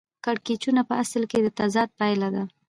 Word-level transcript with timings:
کړکېچونه 0.25 0.81
په 0.89 0.93
اصل 1.03 1.23
کې 1.31 1.39
د 1.41 1.47
تضاد 1.59 1.89
پایله 1.99 2.29
ده 2.35 2.43